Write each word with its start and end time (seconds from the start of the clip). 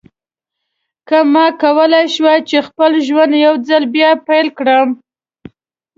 که 1.07 1.17
ما 1.33 1.45
کولای 1.61 2.05
شوای 2.13 2.39
چې 2.49 2.57
خپل 2.67 2.91
ژوند 3.07 3.33
یو 3.45 3.55
ځل 3.67 3.83
بیا 3.95 4.11
پیل 4.27 4.47
کړم. 4.57 4.89